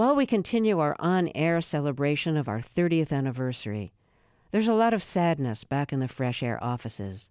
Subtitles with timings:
[0.00, 3.92] While we continue our on air celebration of our 30th anniversary,
[4.50, 7.28] there's a lot of sadness back in the Fresh Air offices.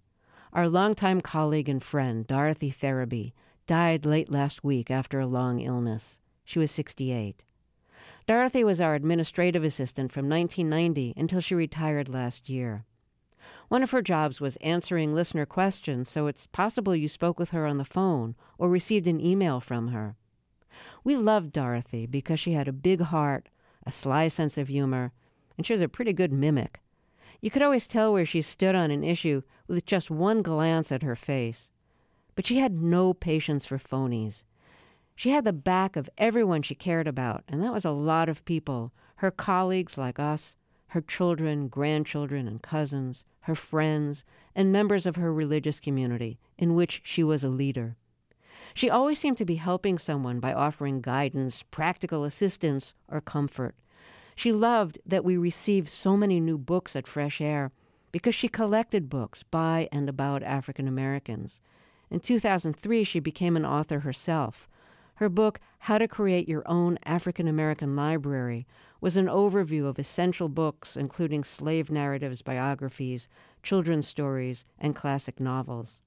[0.53, 3.33] Our longtime colleague and friend, Dorothy Ferebee,
[3.65, 6.19] died late last week after a long illness.
[6.45, 7.41] She was 68.
[8.27, 12.85] Dorothy was our administrative assistant from 1990 until she retired last year.
[13.69, 17.65] One of her jobs was answering listener questions, so it's possible you spoke with her
[17.65, 20.17] on the phone or received an email from her.
[21.03, 23.49] We loved Dorothy because she had a big heart,
[23.85, 25.11] a sly sense of humor,
[25.57, 26.79] and she was a pretty good mimic.
[27.41, 31.03] You could always tell where she stood on an issue with just one glance at
[31.03, 31.71] her face.
[32.35, 34.43] But she had no patience for phonies.
[35.15, 38.45] She had the back of everyone she cared about, and that was a lot of
[38.45, 40.55] people her colleagues like us,
[40.87, 44.23] her children, grandchildren, and cousins, her friends,
[44.55, 47.97] and members of her religious community, in which she was a leader.
[48.73, 53.75] She always seemed to be helping someone by offering guidance, practical assistance, or comfort.
[54.35, 57.71] She loved that we received so many new books at Fresh Air
[58.11, 61.59] because she collected books by and about African Americans.
[62.09, 64.67] In 2003, she became an author herself.
[65.15, 68.65] Her book, How to Create Your Own African American Library,
[69.01, 73.27] was an overview of essential books, including slave narratives, biographies,
[73.61, 76.01] children's stories, and classic novels.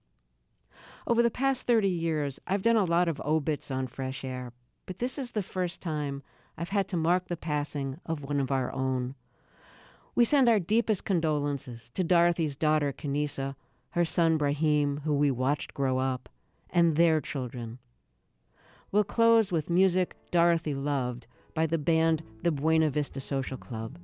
[1.06, 4.52] Over the past 30 years, I've done a lot of obits on Fresh Air,
[4.86, 6.22] but this is the first time
[6.56, 9.14] I've had to mark the passing of one of our own.
[10.14, 13.56] We send our deepest condolences to Dorothy's daughter, Kanisa,
[13.90, 16.28] her son, Brahim, who we watched grow up,
[16.70, 17.78] and their children.
[18.90, 23.98] We'll close with music Dorothy loved by the band the Buena Vista Social Club.